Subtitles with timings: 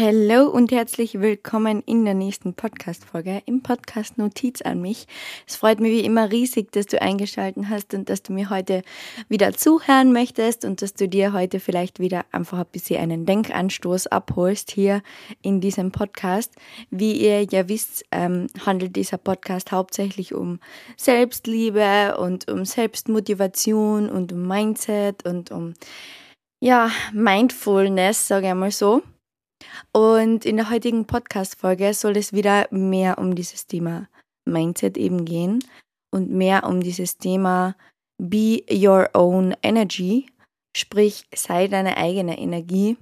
[0.00, 5.08] Hallo und herzlich willkommen in der nächsten Podcast-Folge im Podcast Notiz an mich.
[5.44, 8.82] Es freut mich wie immer riesig, dass du eingeschaltet hast und dass du mir heute
[9.28, 14.06] wieder zuhören möchtest und dass du dir heute vielleicht wieder einfach ein bisschen einen Denkanstoß
[14.06, 15.02] abholst hier
[15.42, 16.54] in diesem Podcast.
[16.90, 20.60] Wie ihr ja wisst, ähm, handelt dieser Podcast hauptsächlich um
[20.96, 25.74] Selbstliebe und um Selbstmotivation und um Mindset und um
[26.60, 29.02] ja, Mindfulness, sage ich mal so.
[29.92, 34.08] Und in der heutigen Podcast-Folge soll es wieder mehr um dieses Thema
[34.44, 35.64] Mindset eben gehen
[36.10, 37.76] und mehr um dieses Thema
[38.20, 40.26] Be Your Own Energy,
[40.76, 42.96] sprich sei deine eigene Energie,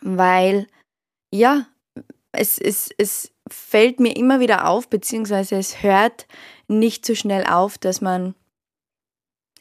[0.00, 0.66] weil
[1.34, 1.66] ja,
[2.32, 6.26] es, es, es fällt mir immer wieder auf, beziehungsweise es hört
[6.68, 8.34] nicht so schnell auf, dass man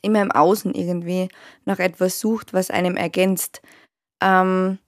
[0.02, 1.30] immer im Außen irgendwie
[1.66, 3.62] nach etwas sucht, was einem ergänzt.
[4.22, 4.80] Ähm,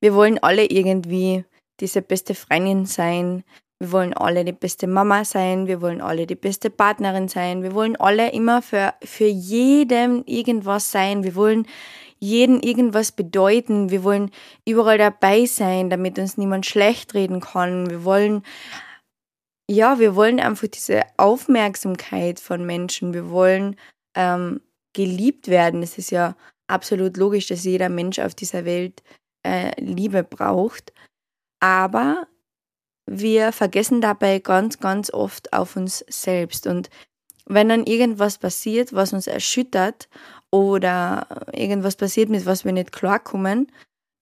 [0.00, 1.44] wir wollen alle irgendwie
[1.80, 3.44] diese beste Freundin sein.
[3.78, 5.66] Wir wollen alle die beste Mama sein.
[5.66, 7.62] Wir wollen alle die beste Partnerin sein.
[7.62, 11.24] Wir wollen alle immer für, für jeden irgendwas sein.
[11.24, 11.66] Wir wollen
[12.18, 13.90] jeden irgendwas bedeuten.
[13.90, 14.30] Wir wollen
[14.66, 17.88] überall dabei sein, damit uns niemand schlecht reden kann.
[17.88, 18.42] Wir wollen,
[19.70, 23.14] ja, wir wollen einfach diese Aufmerksamkeit von Menschen.
[23.14, 23.76] Wir wollen
[24.14, 24.60] ähm,
[24.92, 25.82] geliebt werden.
[25.82, 29.02] Es ist ja absolut logisch, dass jeder Mensch auf dieser Welt
[29.42, 30.92] äh, Liebe braucht.
[31.60, 32.26] Aber
[33.06, 36.66] wir vergessen dabei ganz, ganz oft auf uns selbst.
[36.66, 36.90] Und
[37.46, 40.08] wenn dann irgendwas passiert, was uns erschüttert
[40.50, 43.70] oder irgendwas passiert, mit was wir nicht klarkommen,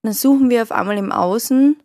[0.03, 1.83] dann suchen wir auf einmal im Außen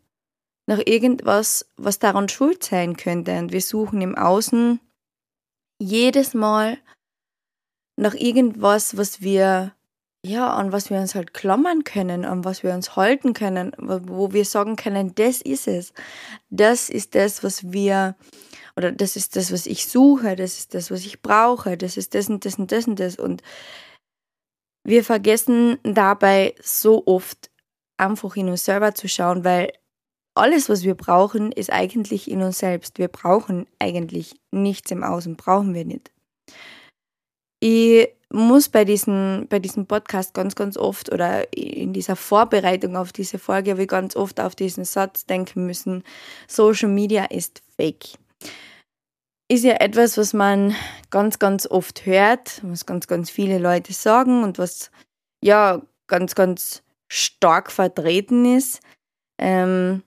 [0.66, 3.38] nach irgendwas, was daran schuld sein könnte.
[3.38, 4.80] Und wir suchen im Außen
[5.80, 6.78] jedes Mal
[7.98, 9.74] nach irgendwas, was wir
[10.26, 14.32] ja, an was wir uns halt klammern können, an was wir uns halten können, wo
[14.32, 15.94] wir sagen können, das ist es.
[16.50, 18.16] Das ist das, was wir,
[18.78, 22.16] oder das ist das, was ich suche, das ist das, was ich brauche, das ist
[22.16, 23.18] das und das und das und das.
[23.18, 23.44] Und
[24.86, 27.52] wir vergessen dabei so oft
[27.98, 29.74] einfach in uns selber zu schauen, weil
[30.36, 32.98] alles, was wir brauchen, ist eigentlich in uns selbst.
[32.98, 36.12] Wir brauchen eigentlich nichts im Außen, brauchen wir nicht.
[37.60, 43.14] Ich muss bei diesem, bei diesem Podcast ganz, ganz oft oder in dieser Vorbereitung auf
[43.14, 46.04] diese Folge habe ich ganz oft auf diesen Satz denken müssen,
[46.48, 48.16] Social Media ist fake.
[49.50, 50.76] Ist ja etwas, was man
[51.12, 54.90] ganz, ganz oft hört, was ganz, ganz viele Leute sagen und was
[55.44, 58.80] ja ganz, ganz stark vertreten ist.
[59.38, 60.02] Ähm,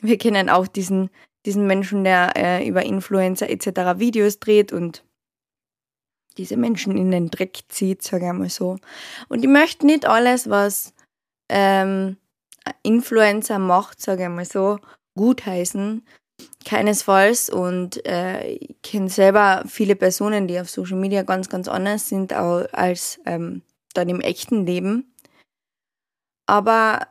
[0.00, 1.10] wir kennen auch diesen,
[1.44, 3.98] diesen Menschen, der äh, über Influencer etc.
[3.98, 5.02] Videos dreht und
[6.38, 8.78] diese Menschen in den Dreck zieht, sage ich mal so.
[9.28, 10.94] Und ich möchte nicht alles, was
[11.48, 12.16] ähm,
[12.82, 14.78] Influencer macht, sage ich mal so,
[15.14, 16.06] gutheißen.
[16.64, 17.50] Keinesfalls.
[17.50, 22.32] Und äh, ich kenne selber viele Personen, die auf Social Media ganz, ganz anders sind
[22.32, 23.62] als ähm,
[23.94, 25.12] dann im echten Leben.
[26.46, 27.08] Aber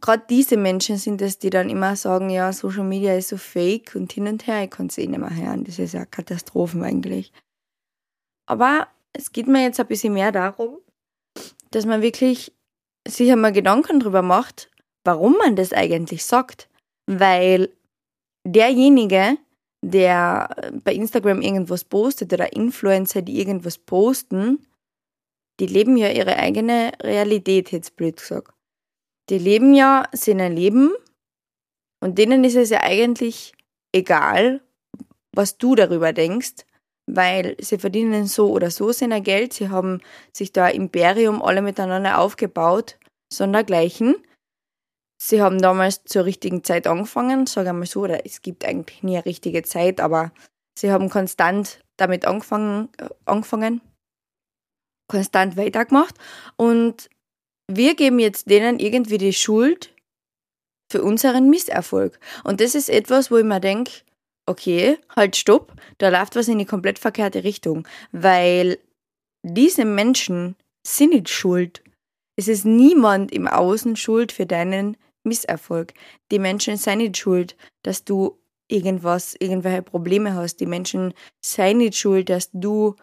[0.00, 3.94] gerade diese Menschen sind es, die dann immer sagen, ja, Social Media ist so fake
[3.94, 5.64] und hin und her, ich kann es eh nicht mehr hören.
[5.64, 7.32] Das ist ja Katastrophen eigentlich.
[8.48, 10.78] Aber es geht mir jetzt ein bisschen mehr darum,
[11.70, 12.52] dass man wirklich
[13.06, 14.70] sich einmal Gedanken darüber macht,
[15.04, 16.68] warum man das eigentlich sagt.
[17.06, 17.70] Weil
[18.46, 19.36] derjenige,
[19.82, 24.66] der bei Instagram irgendwas postet oder Influencer, die irgendwas posten,
[25.60, 28.54] die leben ja ihre eigene Realität, jetzt blöd gesagt.
[29.28, 30.92] Die leben ja sein Leben
[32.00, 33.52] und denen ist es ja eigentlich
[33.92, 34.62] egal,
[35.32, 36.64] was du darüber denkst,
[37.08, 39.52] weil sie verdienen so oder so sein Geld.
[39.52, 40.00] Sie haben
[40.32, 42.98] sich da Imperium alle miteinander aufgebaut,
[43.32, 44.16] sondergleichen.
[45.20, 49.02] Sie haben damals zur richtigen Zeit angefangen, sage ich mal so, oder es gibt eigentlich
[49.02, 50.32] nie eine richtige Zeit, aber
[50.78, 53.80] sie haben konstant damit angefangen, äh, angefangen
[55.08, 56.14] konstant weitergemacht
[56.56, 57.08] und
[57.70, 59.94] wir geben jetzt denen irgendwie die Schuld
[60.90, 62.18] für unseren Misserfolg.
[62.44, 63.92] Und das ist etwas, wo ich mir denke,
[64.48, 68.78] okay, halt stopp, da läuft was in die komplett verkehrte Richtung, weil
[69.42, 70.56] diese Menschen
[70.86, 71.82] sind nicht schuld.
[72.36, 75.92] Es ist niemand im Außen schuld für deinen Misserfolg.
[76.30, 80.56] Die Menschen sind nicht schuld, dass du irgendwas, irgendwelche Probleme hast.
[80.60, 82.96] Die Menschen sind nicht schuld, dass du,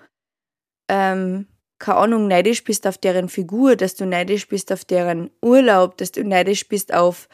[0.90, 1.48] ähm,
[1.80, 6.12] keine Ahnung, neidisch bist auf deren Figur, dass du neidisch bist auf deren Urlaub, dass
[6.12, 7.28] du neidisch bist auf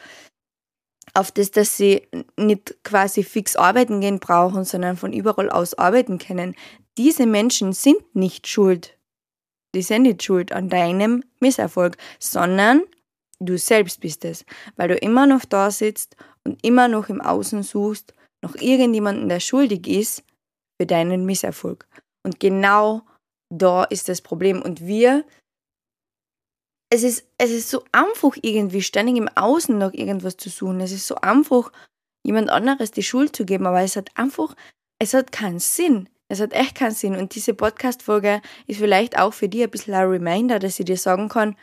[1.14, 6.18] auf das, dass sie nicht quasi fix arbeiten gehen brauchen, sondern von überall aus arbeiten
[6.18, 6.54] können.
[6.96, 8.98] Diese Menschen sind nicht schuld.
[9.74, 12.82] Die sind nicht schuld an deinem Misserfolg, sondern
[13.40, 14.44] du selbst bist es,
[14.76, 19.40] weil du immer noch da sitzt und immer noch im Außen suchst, noch irgendjemanden, der
[19.40, 20.24] schuldig ist
[20.78, 21.86] für deinen Misserfolg.
[22.24, 23.02] Und genau
[23.50, 24.62] da ist das Problem.
[24.62, 25.24] Und wir,
[26.92, 30.80] es ist, es ist so einfach irgendwie ständig im Außen noch irgendwas zu suchen.
[30.80, 31.72] Es ist so einfach,
[32.22, 34.54] jemand anderes die Schuld zu geben, aber es hat einfach,
[34.98, 36.10] es hat keinen Sinn.
[36.28, 37.16] Es hat echt keinen Sinn.
[37.16, 40.98] Und diese Podcast-Folge ist vielleicht auch für dich ein bisschen ein Reminder, dass ich dir
[40.98, 41.56] sagen kann,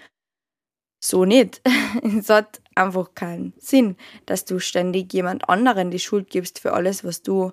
[0.99, 1.61] so nicht.
[2.17, 7.03] es hat einfach keinen Sinn, dass du ständig jemand anderen die Schuld gibst für alles,
[7.03, 7.51] was du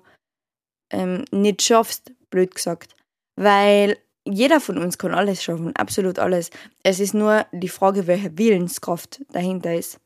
[0.91, 2.95] ähm, nicht schaffst, blöd gesagt.
[3.35, 3.99] Weil
[4.33, 6.49] jeder von uns kann alles schaffen, absolut alles.
[6.83, 9.99] Es ist nur die Frage, welche Willenskraft dahinter ist.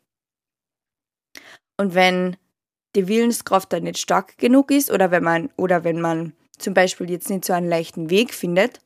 [1.77, 2.37] Und wenn
[2.95, 7.09] die Willenskraft dann nicht stark genug ist oder wenn man, oder wenn man zum Beispiel
[7.09, 8.81] jetzt nicht so einen leichten Weg findet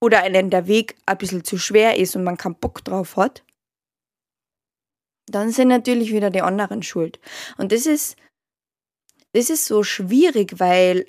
[0.00, 3.44] oder einen der Weg ein bisschen zu schwer ist und man keinen Bock drauf hat,
[5.26, 7.20] dann sind natürlich wieder die anderen schuld.
[7.56, 8.16] Und das ist,
[9.32, 11.06] das ist so schwierig, weil,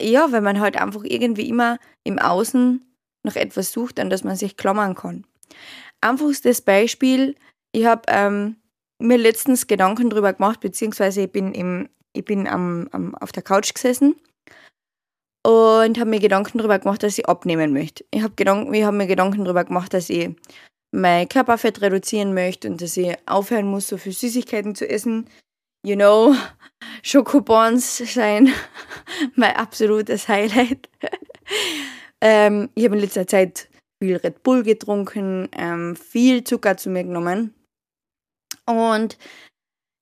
[0.00, 2.84] ja, wenn man halt einfach irgendwie immer im Außen
[3.24, 5.26] nach etwas sucht, an das man sich klammern kann.
[6.00, 7.36] Einfachstes Beispiel,
[7.72, 8.56] ich habe ähm,
[8.98, 13.42] mir letztens Gedanken drüber gemacht, beziehungsweise ich bin im ich bin am, am, auf der
[13.42, 14.16] Couch gesessen
[15.44, 18.04] und habe mir Gedanken darüber gemacht, dass ich abnehmen möchte.
[18.10, 20.30] Ich habe hab mir Gedanken darüber gemacht, dass ich
[20.92, 25.26] mein Körperfett reduzieren möchte und dass ich aufhören muss, so viel Süßigkeiten zu essen.
[25.84, 26.34] You know,
[27.02, 28.52] Schokobons sein
[29.34, 30.88] mein absolutes Highlight.
[32.20, 33.68] ähm, ich habe in letzter Zeit
[34.02, 37.54] viel Red Bull getrunken, ähm, viel Zucker zu mir genommen.
[38.66, 39.18] Und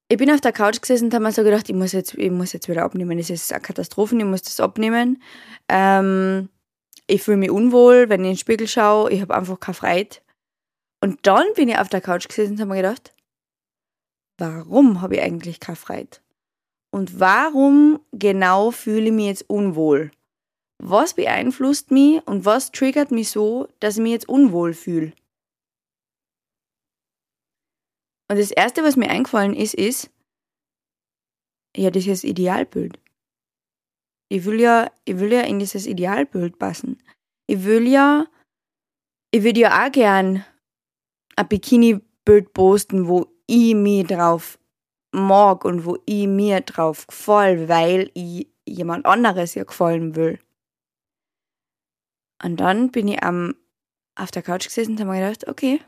[0.09, 2.31] ich bin auf der Couch gesessen und habe mir so gedacht, ich muss jetzt, ich
[2.31, 3.19] muss jetzt wieder abnehmen.
[3.19, 5.23] Es ist eine Katastrophe, ich muss das abnehmen.
[5.69, 6.49] Ähm,
[7.07, 9.11] ich fühle mich unwohl, wenn ich in den Spiegel schaue.
[9.11, 10.23] Ich habe einfach keine Freiheit.
[11.03, 13.13] Und dann bin ich auf der Couch gesessen und habe mir gedacht,
[14.41, 16.23] warum habe ich eigentlich keine Freiheit?
[16.93, 20.11] Und warum genau fühle ich mich jetzt unwohl?
[20.83, 25.13] Was beeinflusst mich und was triggert mich so, dass ich mich jetzt unwohl fühle?
[28.29, 30.11] Und das Erste, was mir eingefallen ist, ist,
[31.77, 32.99] ja, dieses Idealbild.
[34.29, 37.03] Ich will ja, ich will ja in dieses Idealbild passen.
[37.47, 38.27] Ich will ja,
[39.33, 40.45] ich würde ja auch gern
[41.37, 44.59] ein Bikini-Bild posten, wo ich mich drauf
[45.13, 50.39] mag und wo ich mir drauf gefall, weil ich jemand anderes ja gefallen will.
[52.43, 53.57] Und dann bin ich am,
[54.15, 55.81] auf der Couch gesessen und habe mir gedacht, okay,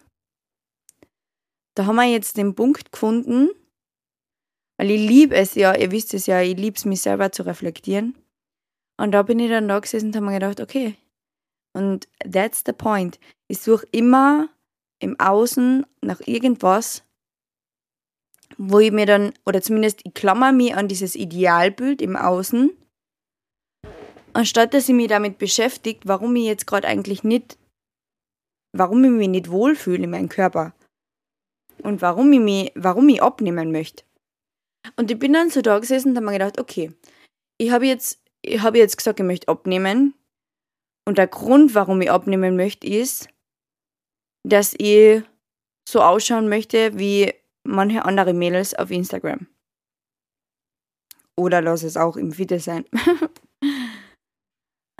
[1.74, 3.48] da haben wir jetzt den Punkt gefunden,
[4.76, 7.44] weil ich liebe es ja, ihr wisst es ja, ich liebe es, mich selber zu
[7.44, 8.18] reflektieren.
[9.00, 10.96] Und da bin ich dann da gesessen und habe mir gedacht, okay,
[11.74, 13.18] und that's the point.
[13.48, 14.48] Ich suche immer
[14.98, 17.04] im Außen nach irgendwas,
[18.58, 22.70] wo ich mir dann, oder zumindest ich klammer mich an dieses Idealbild im Außen,
[24.32, 27.58] anstatt dass ich mich damit beschäftigt, warum ich jetzt gerade eigentlich nicht,
[28.76, 30.74] warum ich mich nicht wohlfühle in meinem Körper
[31.82, 34.04] und warum ich, mich, warum ich abnehmen möchte.
[34.96, 36.92] Und ich bin dann so da gesessen und habe mir gedacht, okay,
[37.58, 40.14] ich habe jetzt, ich habe jetzt gesagt, ich möchte abnehmen.
[41.04, 43.28] Und der Grund, warum ich abnehmen möchte, ist,
[44.44, 45.22] dass ich
[45.88, 47.32] so ausschauen möchte wie
[47.64, 49.46] manche andere Mädels auf Instagram.
[51.36, 52.84] Oder lass es auch im Video sein.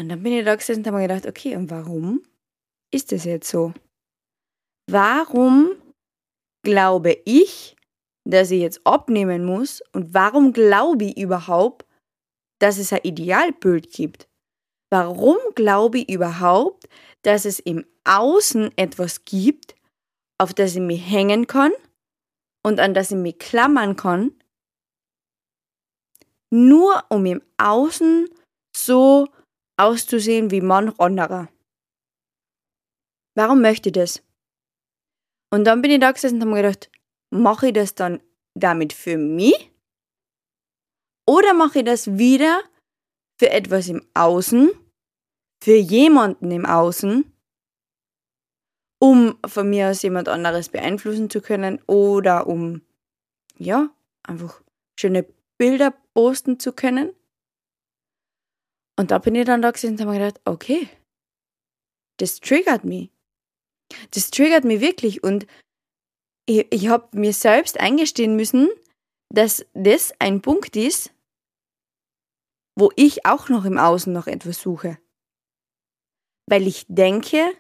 [0.01, 2.23] und dann bin ich da gesessen und habe mir gedacht, okay, und warum
[2.93, 3.73] ist das jetzt so?
[4.91, 5.71] Warum
[6.65, 7.77] glaube ich,
[8.25, 11.87] dass ich jetzt abnehmen muss und warum glaube ich überhaupt,
[12.61, 14.29] dass es ein Idealbild gibt?
[14.91, 16.89] Warum glaube ich überhaupt,
[17.23, 19.75] dass es im Außen etwas gibt,
[20.39, 21.73] auf das ich mich hängen kann
[22.63, 24.33] und an das ich mich klammern kann,
[26.51, 28.29] nur um im Außen
[28.77, 29.29] so
[29.77, 31.49] auszusehen wie manch anderer?
[33.35, 34.23] Warum möchte ich das?
[35.51, 36.91] Und dann bin ich da gesessen und habe mir gedacht,
[37.31, 38.23] mache ich das dann
[38.55, 39.71] damit für mich?
[41.27, 42.63] Oder mache ich das wieder
[43.39, 44.71] für etwas im Außen,
[45.63, 47.32] für jemanden im Außen,
[49.03, 52.83] um von mir aus jemand anderes beeinflussen zu können oder um,
[53.57, 53.91] ja,
[54.23, 54.63] einfach
[54.99, 55.27] schöne
[55.59, 57.11] Bilder posten zu können?
[58.97, 60.89] Und da bin ich dann da gesessen und habe mir gedacht, okay,
[62.19, 63.11] das triggert mich
[64.11, 65.47] das triggert mich wirklich und
[66.47, 68.69] ich, ich habe mir selbst eingestehen müssen,
[69.31, 71.13] dass das ein Punkt ist,
[72.79, 74.99] wo ich auch noch im Außen noch etwas suche.
[76.47, 77.55] Weil ich denke,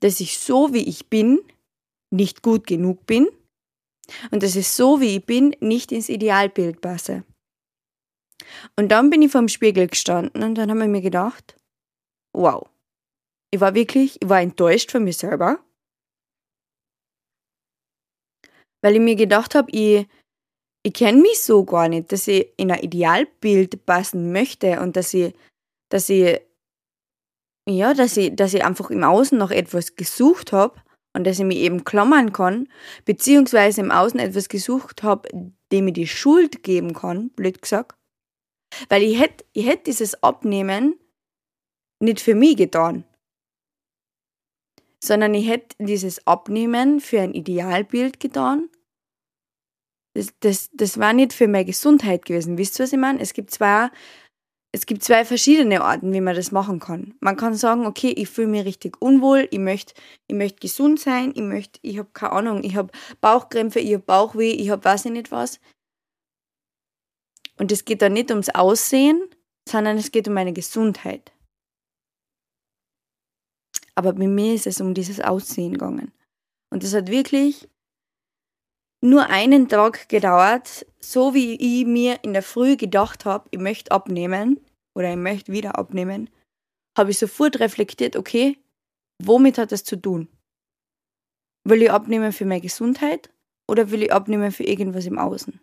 [0.00, 1.40] dass ich so wie ich bin
[2.10, 3.28] nicht gut genug bin
[4.30, 7.24] und dass ich so, wie ich bin, nicht ins Idealbild passe.
[8.76, 11.56] Und dann bin ich vor dem Spiegel gestanden und dann habe ich mir gedacht,
[12.34, 12.68] wow,
[13.50, 15.64] ich war wirklich, ich war enttäuscht von mir selber,
[18.82, 20.06] weil ich mir gedacht habe, ich,
[20.82, 25.14] ich kenne mich so gar nicht, dass ich in ein Idealbild passen möchte und dass
[25.14, 25.34] ich,
[25.88, 26.40] dass ich,
[27.68, 30.80] ja, dass ich, dass ich einfach im Außen noch etwas gesucht habe
[31.14, 32.68] und dass ich mich eben klammern kann,
[33.04, 35.28] beziehungsweise im Außen etwas gesucht habe,
[35.70, 37.96] dem ich die Schuld geben kann, blöd gesagt.
[38.88, 40.98] Weil ich hätte ich hätt dieses Abnehmen
[42.00, 43.04] nicht für mich getan,
[45.02, 48.70] sondern ich hätte dieses Abnehmen für ein Idealbild getan.
[50.14, 52.58] Das, das, das war nicht für meine Gesundheit gewesen.
[52.58, 53.20] Wisst ihr, was ich meine?
[53.20, 53.90] Es gibt zwei
[54.74, 57.14] es gibt zwei verschiedene Arten, wie man das machen kann.
[57.20, 59.92] Man kann sagen, okay, ich fühle mich richtig unwohl, ich möchte
[60.28, 64.02] ich möcht gesund sein, ich möchte, ich habe keine Ahnung, ich habe Bauchkrämpfe, ich habe
[64.02, 65.60] Bauchweh, ich habe weiß ich nicht was.
[67.58, 69.22] Und es geht da nicht ums Aussehen,
[69.68, 71.32] sondern es geht um meine Gesundheit.
[73.94, 76.12] Aber bei mir ist es um dieses Aussehen gegangen.
[76.70, 77.68] Und das hat wirklich
[79.02, 83.90] nur einen Tag gedauert, so wie ich mir in der Früh gedacht habe, ich möchte
[83.90, 84.60] abnehmen
[84.94, 86.30] oder ich möchte wieder abnehmen,
[86.96, 88.58] habe ich sofort reflektiert, okay,
[89.22, 90.28] womit hat das zu tun?
[91.64, 93.30] Will ich abnehmen für meine Gesundheit
[93.68, 95.60] oder will ich abnehmen für irgendwas im Außen?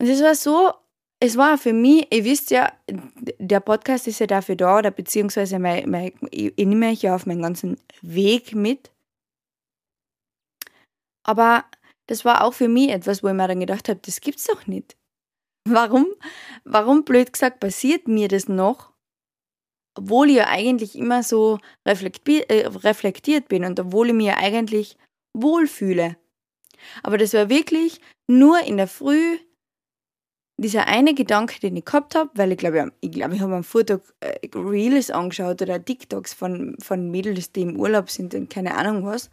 [0.00, 0.72] Und es war so,
[1.20, 5.58] es war für mich, ihr wisst ja, der Podcast ist ja dafür da, oder beziehungsweise
[5.58, 8.93] mein, mein, ich, ich nehme euch ja auf meinen ganzen Weg mit.
[11.24, 11.64] Aber
[12.06, 14.66] das war auch für mich etwas, wo ich mir dann gedacht habe, das gibt's doch
[14.66, 14.96] nicht.
[15.66, 16.06] Warum,
[16.64, 18.92] warum blöd gesagt, passiert mir das noch,
[19.96, 24.98] obwohl ich ja eigentlich immer so reflektiert, äh, reflektiert bin und obwohl ich mir eigentlich
[25.32, 26.16] wohlfühle.
[27.02, 29.38] Aber das war wirklich nur in der Früh
[30.56, 33.64] dieser eine Gedanke, den ich gehabt habe, weil ich glaube, ich, glaub, ich habe am
[33.64, 38.74] Vortag äh, Reels angeschaut oder TikToks von, von Mädels, die im Urlaub sind und keine
[38.76, 39.30] Ahnung was.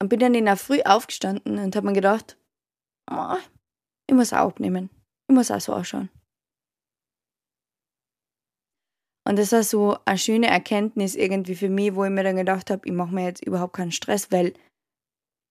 [0.00, 2.36] Und bin dann in der Früh aufgestanden und habe mir gedacht,
[3.10, 3.36] oh,
[4.08, 4.90] ich muss auch abnehmen.
[5.28, 6.10] Ich muss auch so ausschauen.
[9.26, 12.70] Und das war so eine schöne Erkenntnis irgendwie für mich, wo ich mir dann gedacht
[12.70, 14.54] habe, ich mache mir jetzt überhaupt keinen Stress, weil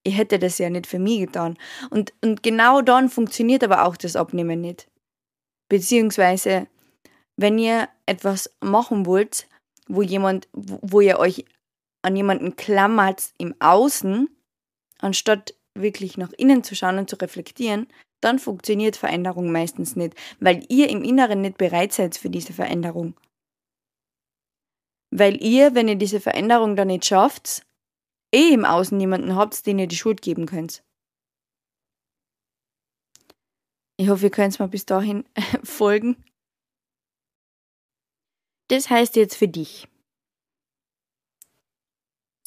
[0.05, 1.57] ich hätte das ja nicht für mich getan.
[1.89, 4.87] Und, und genau dann funktioniert aber auch das Abnehmen nicht.
[5.67, 6.67] Beziehungsweise,
[7.35, 9.47] wenn ihr etwas machen wollt,
[9.87, 11.45] wo jemand, wo ihr euch
[12.05, 14.29] an jemanden klammert im Außen,
[14.99, 17.87] anstatt wirklich nach innen zu schauen und zu reflektieren,
[18.21, 23.15] dann funktioniert Veränderung meistens nicht, weil ihr im Inneren nicht bereit seid für diese Veränderung.
[25.11, 27.65] Weil ihr, wenn ihr diese Veränderung dann nicht schafft,
[28.33, 30.83] eh im Außen jemanden habt, den ihr die Schuld geben könnt.
[33.97, 35.23] Ich hoffe, ihr könnt mir bis dahin
[35.63, 36.23] folgen.
[38.67, 39.87] Das heißt jetzt für dich.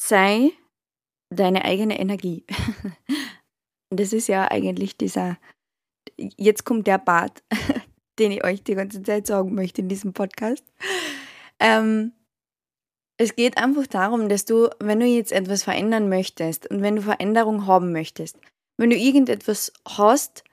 [0.01, 0.51] Sei
[1.33, 2.45] deine eigene Energie.
[3.89, 5.37] das ist ja eigentlich dieser,
[6.17, 7.43] jetzt kommt der Part,
[8.19, 10.63] den ich euch die ganze Zeit sagen möchte in diesem Podcast.
[11.59, 12.13] Ähm,
[13.19, 17.01] es geht einfach darum, dass du, wenn du jetzt etwas verändern möchtest und wenn du
[17.01, 18.37] Veränderung haben möchtest,
[18.77, 20.45] wenn du irgendetwas hast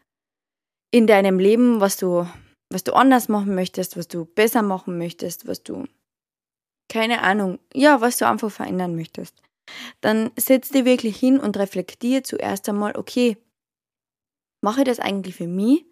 [0.91, 2.27] in deinem Leben, was du,
[2.73, 5.85] was du anders machen möchtest, was du besser machen möchtest, was du,
[6.89, 9.43] keine Ahnung, ja, was du einfach verändern möchtest,
[10.01, 13.37] dann setz dich wirklich hin und reflektier zuerst einmal, okay,
[14.63, 15.85] mache ich das eigentlich für mich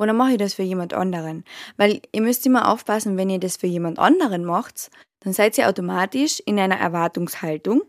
[0.00, 1.44] oder mache ich das für jemand anderen?
[1.76, 4.90] Weil ihr müsst immer aufpassen, wenn ihr das für jemand anderen macht,
[5.20, 7.82] dann seid ihr automatisch in einer Erwartungshaltung.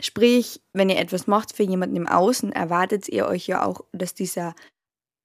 [0.00, 4.14] Sprich, wenn ihr etwas macht für jemanden im Außen, erwartet ihr euch ja auch, dass
[4.14, 4.54] dieser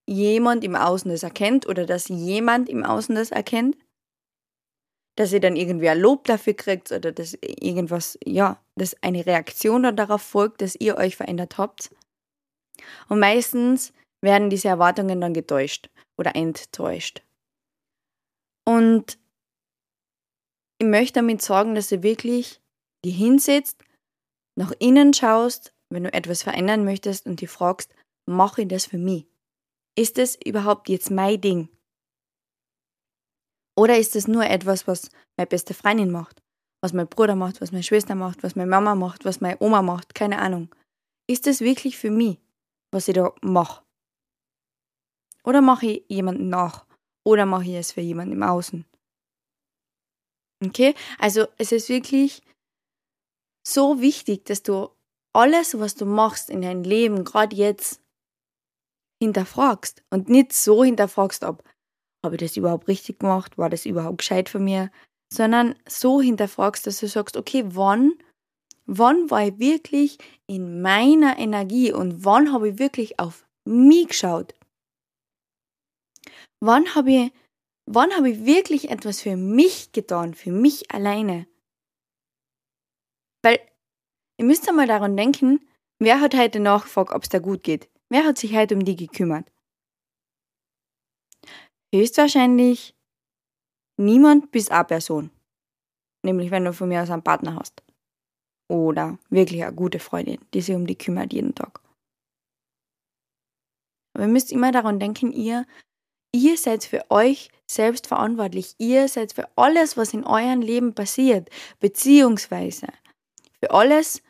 [0.07, 3.77] jemand im Außen das erkennt oder dass jemand im Außen das erkennt.
[5.17, 9.83] Dass ihr dann irgendwie ein Lob dafür kriegt oder dass irgendwas, ja, dass eine Reaktion
[9.95, 11.89] darauf folgt, dass ihr euch verändert habt.
[13.07, 17.23] Und meistens werden diese Erwartungen dann getäuscht oder enttäuscht.
[18.67, 19.17] Und
[20.79, 22.59] ich möchte damit sagen, dass du wirklich
[23.05, 23.83] die hinsetzt,
[24.57, 27.93] nach innen schaust, wenn du etwas verändern möchtest und die fragst,
[28.25, 29.27] mache ich das für mich?
[29.95, 31.69] Ist das überhaupt jetzt mein Ding?
[33.75, 36.41] Oder ist das nur etwas, was meine beste Freundin macht,
[36.81, 39.81] was mein Bruder macht, was meine Schwester macht, was meine Mama macht, was meine Oma
[39.81, 40.73] macht, keine Ahnung.
[41.27, 42.39] Ist das wirklich für mich,
[42.91, 43.83] was ich da mache?
[45.43, 46.85] Oder mache ich jemanden nach?
[47.23, 48.85] Oder mache ich es für jemanden im Außen?
[50.63, 50.95] Okay?
[51.19, 52.41] Also es ist wirklich
[53.67, 54.89] so wichtig, dass du
[55.33, 58.01] alles, was du machst in deinem Leben, gerade jetzt,
[59.21, 60.03] hinterfragst.
[60.09, 61.63] Und nicht so hinterfragst, ob
[62.25, 64.91] habe ich das überhaupt richtig gemacht, war das überhaupt gescheit von mir,
[65.31, 68.13] sondern so hinterfragst, dass du sagst, okay, wann,
[68.85, 70.17] wann war ich wirklich
[70.47, 74.53] in meiner Energie und wann habe ich wirklich auf mich geschaut?
[76.59, 77.31] Wann habe ich,
[77.85, 81.47] wann habe ich wirklich etwas für mich getan, für mich alleine?
[83.43, 83.59] Weil
[84.37, 85.59] ihr müsst einmal daran denken,
[85.99, 87.89] wer hat heute nachgefragt, ob es dir gut geht?
[88.09, 89.51] Wer hat sich heute um die gekümmert?
[91.93, 92.95] Höchstwahrscheinlich
[93.97, 95.31] niemand bis eine Person.
[96.23, 97.83] Nämlich wenn du von mir aus einen Partner hast.
[98.67, 101.81] Oder wirklich eine gute Freundin, die sich um die kümmert jeden Tag.
[104.13, 105.67] Aber ihr müsst immer daran denken, ihr,
[106.31, 108.73] ihr seid für euch selbst verantwortlich.
[108.77, 111.49] Ihr seid für alles, was in eurem Leben passiert,
[111.79, 112.87] beziehungsweise
[113.59, 114.23] für alles,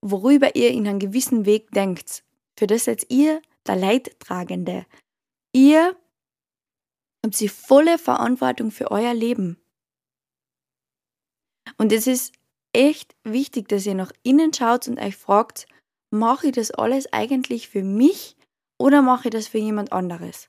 [0.00, 2.24] worüber ihr in einem gewissen Weg denkt.
[2.58, 4.86] Für das seid ihr der Leidtragende.
[5.52, 5.96] Ihr
[7.24, 9.58] habt die volle Verantwortung für euer Leben.
[11.78, 12.32] Und es ist
[12.72, 15.66] echt wichtig, dass ihr nach innen schaut und euch fragt,
[16.10, 18.36] mache ich das alles eigentlich für mich
[18.78, 20.48] oder mache ich das für jemand anderes?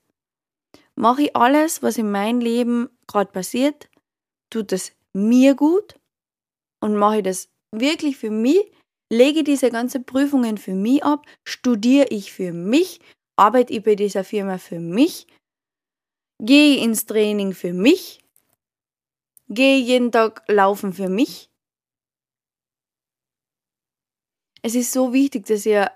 [0.95, 3.89] Mache ich alles, was in meinem Leben gerade passiert,
[4.49, 5.99] tut das mir gut?
[6.81, 8.71] Und mache ich das wirklich für mich,
[9.11, 12.99] lege diese ganzen Prüfungen für mich ab, studiere ich für mich,
[13.37, 15.27] arbeite ich bei dieser Firma für mich,
[16.43, 18.19] gehe ins Training für mich,
[19.47, 21.49] gehe jeden Tag laufen für mich.
[24.61, 25.91] Es ist so wichtig, dass ihr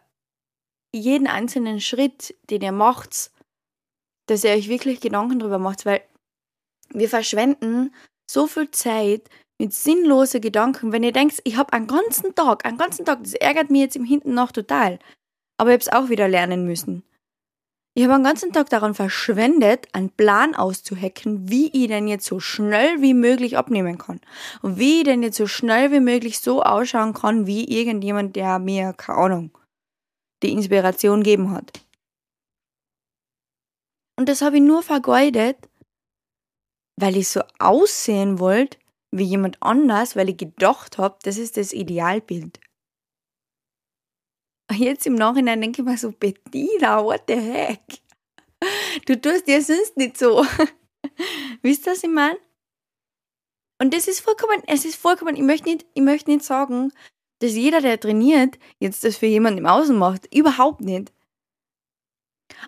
[0.94, 3.32] jeden einzelnen Schritt, den ihr macht,
[4.28, 6.02] dass ihr euch wirklich Gedanken darüber macht, weil
[6.90, 7.94] wir verschwenden
[8.30, 12.78] so viel Zeit mit sinnlosen Gedanken, wenn ihr denkt, ich habe einen ganzen Tag, einen
[12.78, 15.00] ganzen Tag, das ärgert mich jetzt im Hinten noch total.
[15.58, 17.04] Aber ich habe es auch wieder lernen müssen.
[17.98, 22.40] Ich habe einen ganzen Tag daran verschwendet, einen Plan auszuhacken, wie ich denn jetzt so
[22.40, 24.22] schnell wie möglich abnehmen kann.
[24.62, 28.60] Und wie ich denn jetzt so schnell wie möglich so ausschauen kann, wie irgendjemand, der
[28.60, 29.58] mir, keine Ahnung,
[30.44, 31.72] die Inspiration geben hat.
[34.16, 35.58] Und das habe ich nur vergeudet,
[37.02, 38.78] weil ich so aussehen wollte,
[39.10, 42.60] wie jemand anders, weil ich gedacht habe, das ist das Idealbild.
[44.72, 48.02] Jetzt im Nachhinein denke ich mir so, Bettina, what the heck?
[49.06, 50.46] Du tust dir sonst nicht so.
[51.62, 52.38] Wisst ihr, was ich meine?
[53.80, 56.92] Und das ist vollkommen, es ist vollkommen, ich möchte nicht, ich möchte nicht sagen,
[57.40, 60.34] dass jeder, der trainiert, jetzt das für jemanden im Außen macht.
[60.34, 61.14] Überhaupt nicht.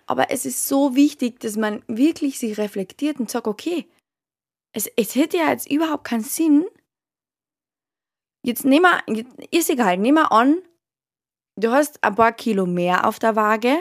[0.06, 3.90] Aber es ist so wichtig, dass man wirklich sich reflektiert und sagt, okay,
[4.72, 6.66] es, es hätte ja jetzt überhaupt keinen Sinn.
[8.46, 10.62] Jetzt nehmen wir, ist egal, nehmen wir an,
[11.60, 13.80] du hast ein paar Kilo mehr auf der Waage,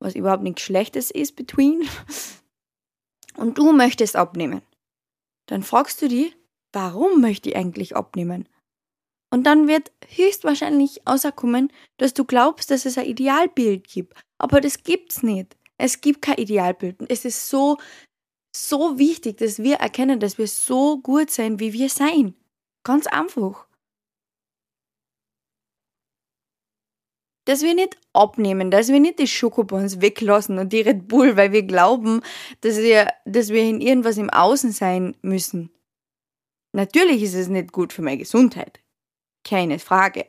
[0.00, 1.88] was überhaupt nichts Schlechtes ist between,
[3.36, 4.62] und du möchtest abnehmen.
[5.46, 6.36] Dann fragst du dich,
[6.72, 8.48] warum möchte ich eigentlich abnehmen?
[9.30, 14.14] Und dann wird höchstwahrscheinlich außerkommen, dass du glaubst, dass es ein Idealbild gibt.
[14.38, 15.56] Aber das gibt's nicht.
[15.76, 16.96] Es gibt kein Idealbild.
[17.08, 17.78] Es ist so
[18.56, 22.34] so wichtig, dass wir erkennen, dass wir so gut sein, wie wir sein.
[22.84, 23.66] Ganz einfach.
[27.46, 31.52] Dass wir nicht abnehmen, dass wir nicht die Schokobons weglassen und die Red Bull, weil
[31.52, 32.22] wir glauben,
[32.62, 35.70] dass wir, dass wir in irgendwas im Außen sein müssen.
[36.72, 38.80] Natürlich ist es nicht gut für meine Gesundheit.
[39.44, 40.26] Keine Frage.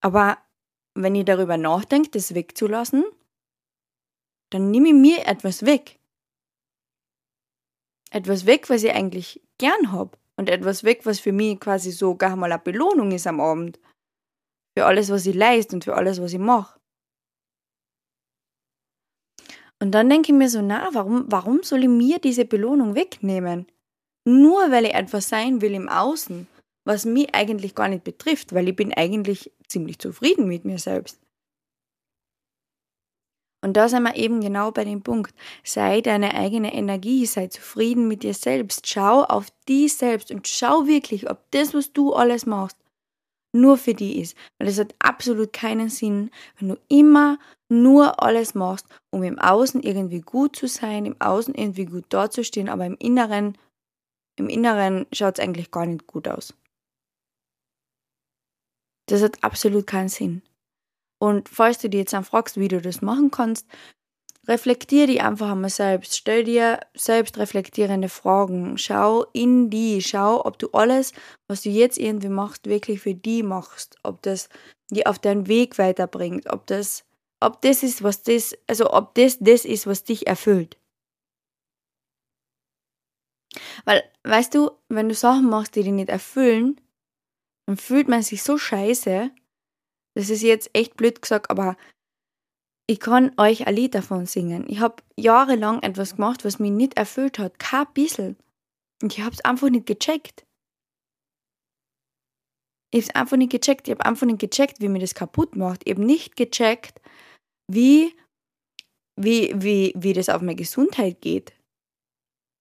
[0.00, 0.38] Aber
[0.94, 3.04] wenn ihr darüber nachdenkt, das wegzulassen,
[4.50, 5.98] dann nehme ich mir etwas weg.
[8.10, 10.18] Etwas weg, was ich eigentlich gern habe.
[10.36, 13.78] Und etwas weg, was für mich quasi so gar mal eine Belohnung ist am Abend.
[14.76, 16.78] Für alles, was ich leiste und für alles, was ich mache.
[19.82, 23.66] Und dann denke ich mir so, na, warum, warum soll ich mir diese Belohnung wegnehmen?
[24.24, 26.46] Nur weil ich etwas sein will im Außen,
[26.84, 31.20] was mich eigentlich gar nicht betrifft, weil ich bin eigentlich ziemlich zufrieden mit mir selbst.
[33.64, 35.34] Und da sind wir eben genau bei dem Punkt.
[35.62, 38.88] Sei deine eigene Energie, sei zufrieden mit dir selbst.
[38.88, 42.76] Schau auf dich selbst und schau wirklich, ob das, was du alles machst,
[43.52, 44.36] nur für die ist.
[44.58, 47.38] Weil es hat absolut keinen Sinn, wenn du immer
[47.68, 52.68] nur alles machst, um im Außen irgendwie gut zu sein, im Außen irgendwie gut dazustehen,
[52.68, 53.56] aber im Inneren,
[54.36, 56.54] im Inneren schaut es eigentlich gar nicht gut aus.
[59.06, 60.42] Das hat absolut keinen Sinn.
[61.20, 63.68] Und falls du dir jetzt dann fragst, wie du das machen kannst,
[64.48, 66.16] reflektier die einfach einmal selbst.
[66.16, 68.76] Stell dir selbst reflektierende Fragen.
[68.78, 70.02] Schau in die.
[70.02, 71.12] Schau, ob du alles,
[71.48, 73.96] was du jetzt irgendwie machst, wirklich für die machst.
[74.02, 74.48] Ob das
[74.90, 76.50] die auf deinen Weg weiterbringt.
[76.52, 77.04] Ob das,
[77.40, 80.76] ob das ist, was das, also ob das das ist, was dich erfüllt.
[83.84, 86.80] Weil, weißt du, wenn du Sachen machst, die dich nicht erfüllen,
[87.66, 89.30] dann fühlt man sich so scheiße.
[90.14, 91.76] Das ist jetzt echt blöd gesagt, aber
[92.86, 94.64] ich kann euch ein Lied davon singen.
[94.68, 97.58] Ich habe jahrelang etwas gemacht, was mich nicht erfüllt hat.
[97.58, 98.36] Kein bisschen.
[99.02, 100.44] Und ich habe es einfach nicht gecheckt.
[102.90, 103.88] Ich habe es einfach nicht gecheckt.
[103.88, 105.82] Ich habe einfach nicht gecheckt, wie mir das kaputt macht.
[105.84, 107.00] Ich habe nicht gecheckt,
[107.70, 108.14] wie,
[109.16, 111.52] wie, wie, wie das auf meine Gesundheit geht.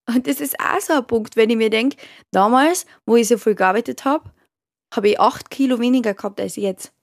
[0.07, 1.97] Und das ist auch so ein Punkt, wenn ich mir denke,
[2.31, 4.31] damals, wo ich so viel gearbeitet habe,
[4.93, 6.93] habe ich acht Kilo weniger gehabt als jetzt.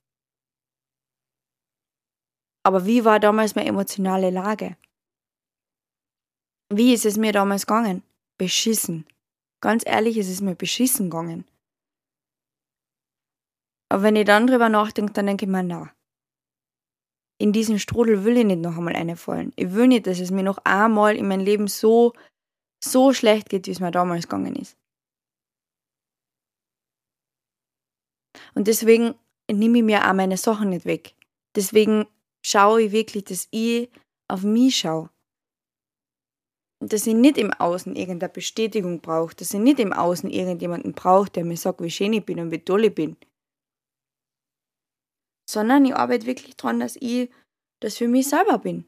[2.64, 4.76] Aber wie war damals meine emotionale Lage?
[6.70, 8.02] Wie ist es mir damals gegangen?
[8.36, 9.06] Beschissen.
[9.60, 11.44] Ganz ehrlich, ist es mir beschissen gegangen.
[13.90, 15.92] Aber wenn ich dann drüber nachdenke, dann denke ich mir, na,
[17.38, 19.52] in diesen Strudel will ich nicht noch einmal reinfallen.
[19.56, 22.12] Ich will nicht, dass es mir noch einmal in meinem Leben so,
[22.84, 24.76] so schlecht geht, wie es mir damals gegangen ist.
[28.54, 29.14] Und deswegen
[29.50, 31.14] nehme ich mir auch meine Sachen nicht weg.
[31.54, 32.06] Deswegen
[32.48, 33.90] schaue ich wirklich, dass ich
[34.28, 35.10] auf mich schaue.
[36.80, 41.30] Dass ich nicht im Außen irgendeine Bestätigung brauche, dass ich nicht im Außen irgendjemanden brauche,
[41.30, 43.16] der mir sagt, wie schön ich bin und wie toll ich bin.
[45.50, 47.30] Sondern ich arbeite wirklich daran, dass ich
[47.80, 48.86] das für mich selber bin.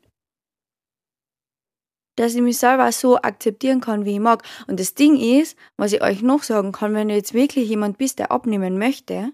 [2.17, 4.45] Dass ich mich selber so akzeptieren kann, wie ich mag.
[4.69, 7.99] Und das Ding ist, was ich euch noch sagen kann, wenn du jetzt wirklich jemand
[7.99, 9.33] bist, der abnehmen möchte,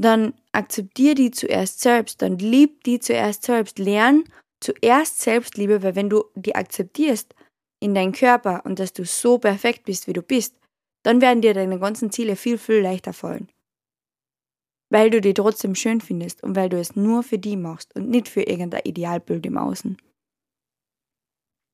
[0.00, 3.78] dann akzeptier die zuerst selbst, dann lieb die zuerst selbst.
[3.78, 4.24] Lern
[4.60, 7.34] zuerst Selbstliebe, weil wenn du die akzeptierst
[7.82, 10.56] in deinen Körper und dass du so perfekt bist, wie du bist,
[11.02, 13.48] dann werden dir deine ganzen Ziele viel, viel leichter fallen.
[14.90, 18.08] Weil du die trotzdem schön findest und weil du es nur für die machst und
[18.08, 19.96] nicht für irgendein Idealbild im Außen.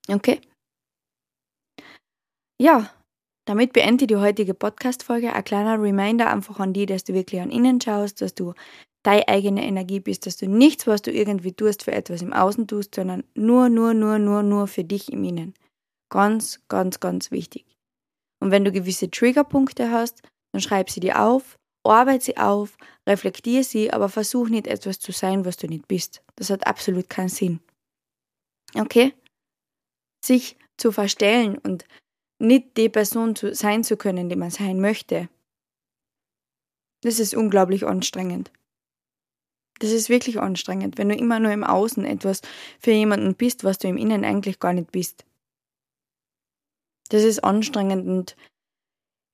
[0.09, 0.41] Okay?
[2.61, 2.91] Ja,
[3.47, 5.33] damit beende die heutige Podcast-Folge.
[5.33, 8.55] Ein kleiner Reminder einfach an die, dass du wirklich an innen schaust, dass du
[9.05, 12.67] deine eigene Energie bist, dass du nichts, was du irgendwie tust, für etwas im Außen
[12.67, 15.55] tust, sondern nur, nur, nur, nur, nur für dich im Innen.
[16.11, 17.65] Ganz, ganz, ganz wichtig.
[18.41, 22.77] Und wenn du gewisse Triggerpunkte hast, dann schreib sie dir auf, arbeite sie auf,
[23.09, 26.23] reflektiere sie, aber versuch nicht etwas zu sein, was du nicht bist.
[26.35, 27.61] Das hat absolut keinen Sinn.
[28.75, 29.15] Okay?
[30.25, 31.85] Sich zu verstellen und
[32.39, 35.29] nicht die Person zu, sein zu können, die man sein möchte.
[37.03, 38.51] Das ist unglaublich anstrengend.
[39.79, 42.41] Das ist wirklich anstrengend, wenn du immer nur im Außen etwas
[42.79, 45.25] für jemanden bist, was du im Innen eigentlich gar nicht bist.
[47.11, 48.37] Das ist anstrengend und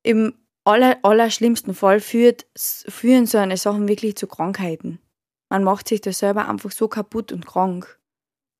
[0.03, 0.35] im
[0.65, 4.99] aller, allerschlimmsten Fall führt, führen so eine Sachen wirklich zu Krankheiten.
[5.49, 8.01] Man macht sich da selber einfach so kaputt und krank.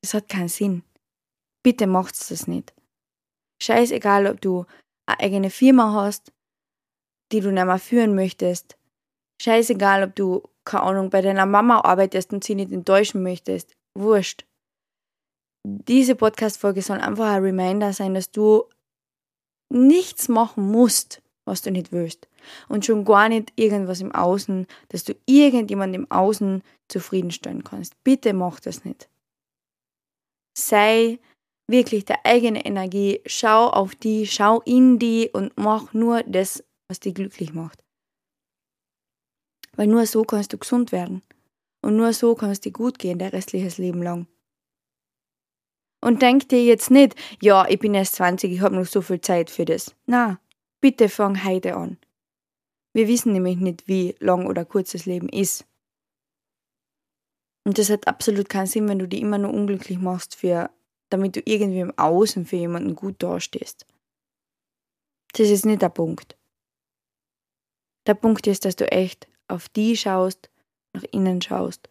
[0.03, 0.83] Das hat keinen Sinn.
[1.63, 2.75] Bitte macht's das nicht.
[3.63, 4.67] Scheißegal, ob du
[5.07, 6.33] eine eigene Firma hast,
[7.33, 8.77] die du nicht mehr führen möchtest.
[9.41, 13.75] Scheißegal, ob du, keine Ahnung, bei deiner Mama arbeitest und sie nicht enttäuschen möchtest.
[13.97, 14.45] Wurscht.
[15.65, 18.65] Diese Podcast-Folge soll einfach ein Reminder sein, dass du
[19.73, 22.29] nichts machen musst, was du nicht willst.
[22.69, 27.95] Und schon gar nicht irgendwas im Außen, dass du irgendjemand im Außen zufriedenstellen kannst.
[28.03, 29.09] Bitte mach das nicht.
[30.59, 31.21] Sei
[31.73, 37.01] wirklich der eigene Energie, schau auf die, schau in die und mach nur das, was
[37.01, 37.83] dich glücklich macht.
[39.75, 41.23] Weil nur so kannst du gesund werden.
[41.81, 44.29] Und nur so kann es dir gut gehen, der restliches Leben lang.
[46.01, 49.21] Und denk dir jetzt nicht, ja, ich bin erst 20, ich habe noch so viel
[49.21, 49.95] Zeit für das.
[50.07, 50.41] Na,
[50.81, 51.99] bitte fang heute an.
[52.93, 55.65] Wir wissen nämlich nicht, wie lang oder kurz das Leben ist.
[57.65, 60.71] Und das hat absolut keinen Sinn, wenn du dich immer nur unglücklich machst für
[61.13, 63.87] damit du irgendwie im Außen für jemanden gut dastehst.
[65.35, 66.37] Das ist nicht der Punkt.
[68.07, 70.51] Der Punkt ist, dass du echt auf die schaust,
[70.95, 71.89] nach innen schaust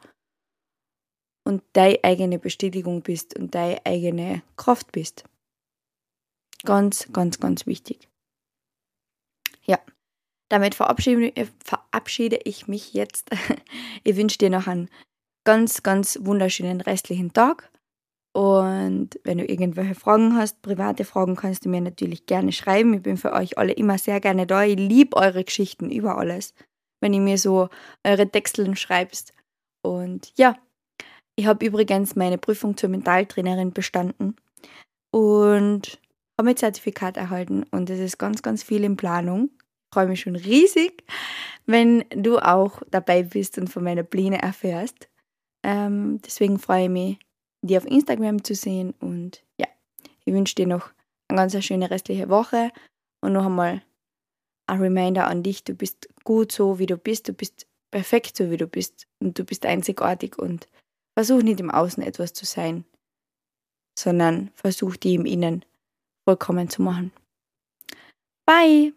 [1.46, 5.24] und deine eigene Bestätigung bist und deine eigene Kraft bist.
[6.64, 8.10] Ganz, ganz, ganz wichtig.
[9.64, 9.80] Ja,
[10.50, 13.30] damit verabschiede, verabschiede ich mich jetzt.
[14.04, 14.90] Ich wünsche dir noch einen
[15.44, 17.71] ganz, ganz wunderschönen restlichen Tag
[18.34, 22.94] und wenn du irgendwelche Fragen hast, private Fragen, kannst du mir natürlich gerne schreiben.
[22.94, 24.64] Ich bin für euch alle immer sehr gerne da.
[24.64, 26.54] Ich liebe eure Geschichten über alles,
[27.02, 27.70] wenn ihr mir so
[28.06, 29.34] eure Texteln schreibst.
[29.84, 30.56] Und ja,
[31.36, 34.36] Ich habe übrigens meine Prüfung zur Mentaltrainerin bestanden
[35.12, 36.00] und
[36.38, 39.50] habe mein Zertifikat erhalten und es ist ganz, ganz viel in Planung.
[39.56, 41.04] Ich freue mich schon riesig,
[41.66, 45.10] wenn du auch dabei bist und von meiner Pläne erfährst.
[45.64, 47.20] Ähm, deswegen freue ich mich,
[47.62, 49.68] die auf Instagram zu sehen und ja,
[50.26, 50.92] ich wünsche dir noch
[51.28, 52.72] eine ganz schöne restliche Woche
[53.22, 53.82] und noch einmal
[54.68, 58.50] ein Reminder an dich, du bist gut so, wie du bist, du bist perfekt so,
[58.50, 60.68] wie du bist und du bist einzigartig und
[61.14, 62.86] versuch nicht im Außen etwas zu sein,
[63.98, 65.66] sondern versuch die im Innen
[66.26, 67.12] vollkommen zu machen.
[68.46, 68.94] Bye!